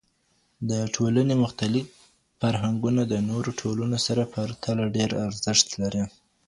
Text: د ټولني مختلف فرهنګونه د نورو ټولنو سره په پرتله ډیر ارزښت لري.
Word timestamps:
د 0.69 0.71
ټولني 0.95 1.35
مختلف 1.43 1.85
فرهنګونه 2.39 3.01
د 3.07 3.13
نورو 3.29 3.49
ټولنو 3.61 3.97
سره 4.07 4.23
په 4.25 4.29
پرتله 4.43 4.83
ډیر 4.97 5.09
ارزښت 5.27 5.67
لري. 5.81 6.03